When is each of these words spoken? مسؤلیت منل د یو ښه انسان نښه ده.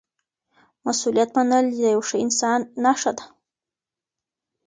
مسؤلیت 0.85 1.29
منل 1.35 1.65
د 1.71 1.79
یو 1.93 2.01
ښه 2.07 2.17
انسان 2.25 2.59
نښه 2.83 3.11
ده. 3.17 3.25